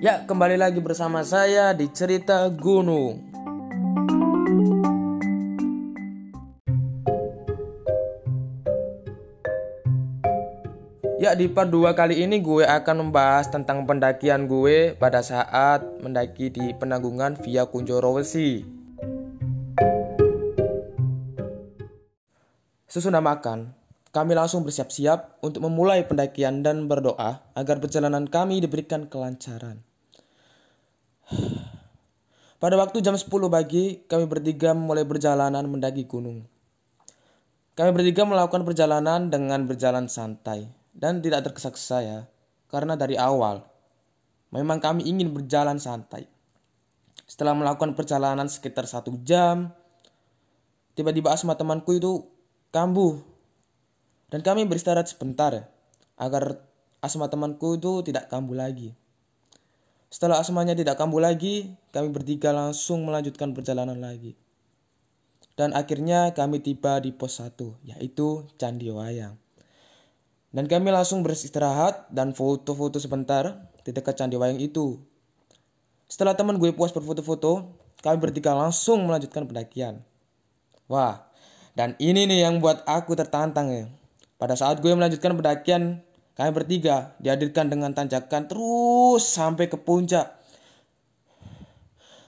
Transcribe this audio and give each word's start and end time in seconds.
Ya, 0.00 0.24
kembali 0.24 0.56
lagi 0.56 0.80
bersama 0.80 1.20
saya 1.20 1.76
di 1.76 1.84
Cerita 1.92 2.48
Gunung. 2.48 3.20
Ya, 11.20 11.36
di 11.36 11.52
part 11.52 11.68
2 11.68 11.92
kali 11.92 12.24
ini 12.24 12.40
gue 12.40 12.64
akan 12.64 13.12
membahas 13.12 13.52
tentang 13.52 13.84
pendakian 13.84 14.48
gue 14.48 14.96
pada 14.96 15.20
saat 15.20 15.84
mendaki 16.00 16.48
di 16.48 16.72
penanggungan 16.80 17.36
via 17.44 17.68
Kunjoro 17.68 18.16
Wesi. 18.16 18.64
Sesudah 22.88 23.20
makan, 23.20 23.76
kami 24.16 24.32
langsung 24.32 24.64
bersiap-siap 24.64 25.44
untuk 25.44 25.60
memulai 25.68 26.08
pendakian 26.08 26.64
dan 26.64 26.88
berdoa 26.88 27.44
agar 27.52 27.76
perjalanan 27.84 28.24
kami 28.24 28.64
diberikan 28.64 29.04
kelancaran. 29.04 29.89
Pada 32.60 32.76
waktu 32.76 33.00
jam 33.00 33.16
10 33.16 33.26
pagi, 33.48 34.04
kami 34.04 34.28
bertiga 34.28 34.76
mulai 34.76 35.08
perjalanan 35.08 35.64
mendaki 35.64 36.04
gunung. 36.04 36.44
Kami 37.72 37.90
bertiga 37.96 38.28
melakukan 38.28 38.68
perjalanan 38.68 39.32
dengan 39.32 39.64
berjalan 39.64 40.04
santai 40.12 40.68
dan 40.92 41.24
tidak 41.24 41.48
tergesa-gesa 41.48 41.98
ya, 42.04 42.20
karena 42.68 43.00
dari 43.00 43.16
awal 43.16 43.64
memang 44.52 44.76
kami 44.82 45.08
ingin 45.08 45.32
berjalan 45.32 45.80
santai. 45.80 46.28
Setelah 47.24 47.56
melakukan 47.56 47.96
perjalanan 47.96 48.50
sekitar 48.50 48.84
satu 48.84 49.16
jam, 49.24 49.72
tiba-tiba 50.92 51.32
asma 51.32 51.56
temanku 51.56 51.96
itu 51.96 52.28
kambuh 52.68 53.22
dan 54.28 54.44
kami 54.44 54.68
beristirahat 54.68 55.08
sebentar 55.08 55.70
agar 56.20 56.60
asma 57.00 57.32
temanku 57.32 57.80
itu 57.80 58.04
tidak 58.04 58.28
kambuh 58.28 58.60
lagi. 58.60 58.92
Setelah 60.10 60.42
asmanya 60.42 60.74
tidak 60.74 60.98
kambuh 60.98 61.22
lagi, 61.22 61.70
kami 61.94 62.10
bertiga 62.10 62.50
langsung 62.50 63.06
melanjutkan 63.06 63.54
perjalanan 63.54 64.02
lagi. 64.02 64.34
Dan 65.54 65.70
akhirnya 65.70 66.34
kami 66.34 66.58
tiba 66.58 66.98
di 66.98 67.14
pos 67.14 67.38
1, 67.38 67.54
yaitu 67.86 68.42
Candi 68.58 68.90
Wayang. 68.90 69.38
Dan 70.50 70.66
kami 70.66 70.90
langsung 70.90 71.22
beristirahat 71.22 72.10
dan 72.10 72.34
foto-foto 72.34 72.98
sebentar 72.98 73.70
di 73.86 73.94
dekat 73.94 74.18
Candi 74.18 74.34
Wayang 74.34 74.58
itu. 74.58 74.98
Setelah 76.10 76.34
teman 76.34 76.58
gue 76.58 76.74
puas 76.74 76.90
berfoto-foto, 76.90 77.70
kami 78.02 78.16
bertiga 78.18 78.50
langsung 78.50 79.06
melanjutkan 79.06 79.46
pendakian. 79.46 80.02
Wah, 80.90 81.22
dan 81.78 81.94
ini 82.02 82.26
nih 82.26 82.50
yang 82.50 82.58
buat 82.58 82.82
aku 82.82 83.14
tertantang 83.14 83.70
ya. 83.70 83.86
Pada 84.42 84.58
saat 84.58 84.82
gue 84.82 84.90
melanjutkan 84.90 85.38
pendakian, 85.38 86.02
kami 86.40 86.56
bertiga 86.56 87.12
dihadirkan 87.20 87.68
dengan 87.68 87.92
tanjakan 87.92 88.48
terus 88.48 89.28
sampai 89.28 89.68
ke 89.68 89.76
puncak. 89.76 90.40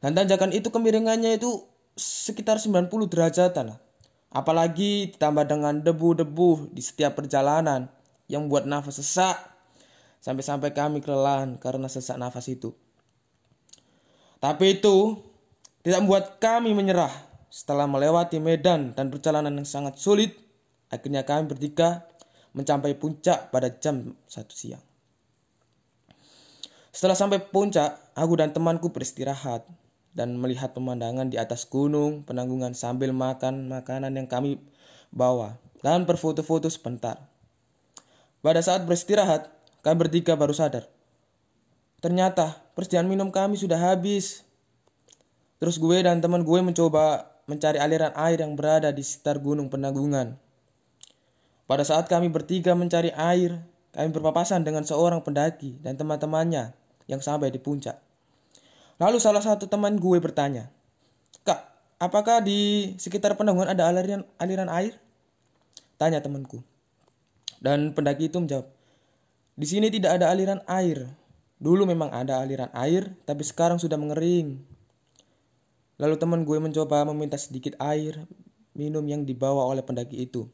Dan 0.00 0.16
tanjakan 0.16 0.56
itu 0.56 0.72
kemiringannya 0.72 1.36
itu 1.36 1.68
sekitar 1.92 2.56
90 2.56 2.88
derajatan. 2.88 3.76
Apalagi 4.32 5.12
ditambah 5.12 5.44
dengan 5.44 5.84
debu-debu 5.84 6.72
di 6.72 6.80
setiap 6.80 7.20
perjalanan 7.20 7.92
yang 8.32 8.48
buat 8.48 8.64
nafas 8.64 8.96
sesak. 8.96 9.36
Sampai-sampai 10.24 10.72
kami 10.72 11.04
kelelahan 11.04 11.60
karena 11.60 11.84
sesak 11.92 12.16
nafas 12.16 12.48
itu. 12.48 12.72
Tapi 14.40 14.80
itu 14.80 15.20
tidak 15.84 16.00
membuat 16.00 16.24
kami 16.40 16.72
menyerah. 16.72 17.12
Setelah 17.52 17.84
melewati 17.84 18.40
medan 18.40 18.96
dan 18.96 19.12
perjalanan 19.12 19.52
yang 19.52 19.68
sangat 19.68 20.00
sulit, 20.00 20.32
akhirnya 20.88 21.28
kami 21.28 21.52
bertiga 21.52 22.08
mencapai 22.52 22.96
puncak 22.96 23.52
pada 23.52 23.72
jam 23.72 24.16
1 24.28 24.48
siang. 24.52 24.84
Setelah 26.92 27.14
sampai 27.14 27.38
puncak, 27.38 27.94
aku 28.18 28.34
dan 28.40 28.50
temanku 28.50 28.90
beristirahat 28.90 29.62
dan 30.16 30.34
melihat 30.34 30.74
pemandangan 30.74 31.30
di 31.30 31.38
atas 31.38 31.62
gunung 31.68 32.26
penanggungan 32.26 32.74
sambil 32.74 33.14
makan 33.14 33.70
makanan 33.70 34.18
yang 34.18 34.26
kami 34.26 34.58
bawa 35.14 35.60
dan 35.84 36.02
berfoto-foto 36.08 36.66
sebentar. 36.66 37.22
Pada 38.42 38.58
saat 38.58 38.82
beristirahat, 38.82 39.46
kami 39.86 39.96
bertiga 40.06 40.34
baru 40.34 40.50
sadar. 40.50 40.90
Ternyata 41.98 42.54
persediaan 42.74 43.06
minum 43.06 43.30
kami 43.30 43.58
sudah 43.58 43.78
habis. 43.78 44.46
Terus 45.58 45.78
gue 45.78 45.98
dan 46.02 46.22
teman 46.22 46.46
gue 46.46 46.60
mencoba 46.62 47.30
mencari 47.50 47.82
aliran 47.82 48.14
air 48.14 48.38
yang 48.38 48.54
berada 48.54 48.94
di 48.94 49.02
sekitar 49.02 49.42
gunung 49.42 49.66
penanggungan. 49.66 50.38
Pada 51.68 51.84
saat 51.84 52.08
kami 52.08 52.32
bertiga 52.32 52.72
mencari 52.72 53.12
air, 53.12 53.60
kami 53.92 54.08
berpapasan 54.08 54.64
dengan 54.64 54.88
seorang 54.88 55.20
pendaki 55.20 55.76
dan 55.84 56.00
teman-temannya 56.00 56.72
yang 57.04 57.20
sampai 57.20 57.52
di 57.52 57.60
puncak. 57.60 58.00
Lalu 58.96 59.20
salah 59.20 59.44
satu 59.44 59.68
teman 59.68 60.00
gue 60.00 60.16
bertanya, 60.16 60.72
Kak, 61.44 61.60
apakah 62.00 62.40
di 62.40 62.96
sekitar 62.96 63.36
penanggungan 63.36 63.76
ada 63.76 63.84
aliran, 63.84 64.24
aliran 64.40 64.72
air? 64.72 64.96
Tanya 66.00 66.24
temanku. 66.24 66.64
Dan 67.60 67.92
pendaki 67.92 68.32
itu 68.32 68.40
menjawab, 68.40 68.64
di 69.52 69.66
sini 69.68 69.92
tidak 69.92 70.24
ada 70.24 70.32
aliran 70.32 70.64
air. 70.64 71.04
Dulu 71.60 71.84
memang 71.84 72.08
ada 72.16 72.40
aliran 72.40 72.72
air, 72.72 73.12
tapi 73.28 73.44
sekarang 73.44 73.76
sudah 73.76 74.00
mengering. 74.00 74.56
Lalu 76.00 76.16
teman 76.16 76.48
gue 76.48 76.56
mencoba 76.56 77.04
meminta 77.04 77.36
sedikit 77.36 77.76
air 77.76 78.24
minum 78.72 79.04
yang 79.04 79.28
dibawa 79.28 79.68
oleh 79.68 79.84
pendaki 79.84 80.24
itu 80.24 80.48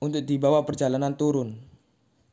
untuk 0.00 0.24
dibawa 0.24 0.64
perjalanan 0.64 1.14
turun. 1.14 1.60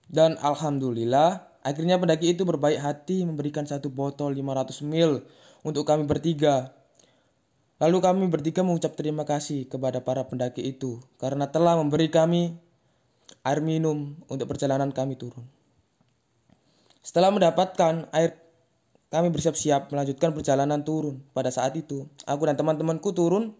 Dan 0.07 0.39
alhamdulillah, 0.39 1.59
akhirnya 1.67 1.99
pendaki 1.99 2.31
itu 2.31 2.47
berbaik 2.47 2.79
hati 2.79 3.27
memberikan 3.27 3.67
satu 3.67 3.91
botol 3.91 4.31
500 4.31 4.87
ml 4.87 5.27
untuk 5.67 5.83
kami 5.83 6.07
bertiga. 6.07 6.71
Lalu 7.77 7.97
kami 8.01 8.23
bertiga 8.31 8.65
mengucap 8.65 8.97
terima 8.97 9.27
kasih 9.27 9.69
kepada 9.69 10.01
para 10.01 10.25
pendaki 10.25 10.65
itu 10.65 10.97
karena 11.21 11.45
telah 11.51 11.77
memberi 11.77 12.09
kami 12.09 12.57
air 13.45 13.59
minum 13.61 14.17
untuk 14.31 14.49
perjalanan 14.49 14.89
kami 14.89 15.19
turun. 15.19 15.45
Setelah 17.03 17.29
mendapatkan 17.29 18.09
air, 18.15 18.35
kami 19.07 19.29
bersiap-siap 19.29 19.93
melanjutkan 19.93 20.33
perjalanan 20.33 20.81
turun. 20.81 21.23
Pada 21.31 21.53
saat 21.53 21.75
itu, 21.77 22.07
aku 22.25 22.49
dan 22.49 22.57
teman-temanku 22.59 23.13
turun 23.13 23.55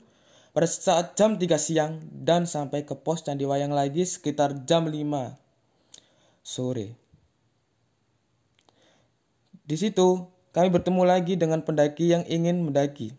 pada 0.51 0.67
saat 0.67 1.15
jam 1.19 1.35
3 1.35 1.47
siang 1.57 1.99
dan 2.11 2.47
sampai 2.47 2.83
ke 2.87 2.95
pos 2.95 3.23
Candi 3.23 3.43
Wayang 3.43 3.71
lagi 3.71 4.03
sekitar 4.03 4.65
jam 4.67 4.87
5 4.87 4.95
sore. 6.45 6.95
Di 9.67 9.75
situ 9.75 10.31
kami 10.55 10.73
bertemu 10.73 11.03
lagi 11.05 11.37
dengan 11.37 11.61
pendaki 11.61 12.15
yang 12.15 12.23
ingin 12.25 12.63
mendaki. 12.63 13.13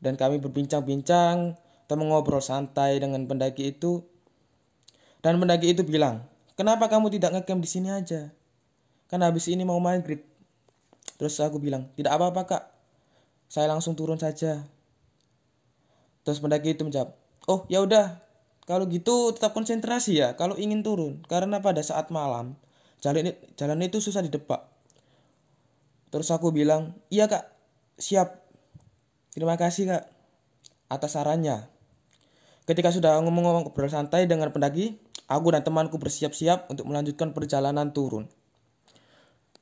Dan 0.00 0.16
kami 0.18 0.42
berbincang-bincang 0.42 1.54
atau 1.86 1.96
mengobrol 2.00 2.40
santai 2.40 2.98
dengan 2.98 3.28
pendaki 3.28 3.76
itu. 3.76 4.02
Dan 5.22 5.38
pendaki 5.38 5.70
itu 5.70 5.86
bilang, 5.86 6.26
kenapa 6.58 6.90
kamu 6.90 7.14
tidak 7.14 7.38
ngecamp 7.38 7.60
di 7.62 7.68
sini 7.68 7.88
aja? 7.94 8.32
Kan 9.06 9.22
habis 9.22 9.46
ini 9.46 9.62
mau 9.62 9.78
maghrib. 9.78 10.24
Terus 11.20 11.38
aku 11.38 11.62
bilang, 11.62 11.88
tidak 11.94 12.16
apa-apa 12.16 12.42
kak. 12.42 12.64
Saya 13.46 13.70
langsung 13.70 13.94
turun 13.94 14.18
saja. 14.18 14.66
Terus 16.24 16.40
pendaki 16.40 16.74
itu 16.74 16.82
menjawab, 16.82 17.12
"Oh, 17.46 17.68
ya 17.68 17.84
udah. 17.84 18.24
Kalau 18.64 18.88
gitu 18.88 19.36
tetap 19.36 19.52
konsentrasi 19.52 20.16
ya 20.16 20.32
kalau 20.40 20.56
ingin 20.56 20.80
turun 20.80 21.20
karena 21.28 21.60
pada 21.60 21.84
saat 21.84 22.08
malam 22.08 22.56
jalan 23.04 23.36
jalan 23.60 23.78
itu 23.84 24.00
susah 24.00 24.24
didebak." 24.24 24.64
Terus 26.08 26.32
aku 26.32 26.48
bilang, 26.50 26.96
"Iya, 27.12 27.28
Kak. 27.28 27.44
Siap. 28.00 28.28
Terima 29.36 29.60
kasih, 29.60 29.92
Kak, 29.92 30.04
atas 30.88 31.12
sarannya." 31.12 31.68
Ketika 32.64 32.88
sudah 32.88 33.20
ngomong-ngomong 33.20 33.68
ngobrol 33.68 33.92
santai 33.92 34.24
dengan 34.24 34.48
pendaki, 34.48 34.96
aku 35.28 35.52
dan 35.52 35.60
temanku 35.60 36.00
bersiap-siap 36.00 36.72
untuk 36.72 36.88
melanjutkan 36.88 37.36
perjalanan 37.36 37.92
turun. 37.92 38.24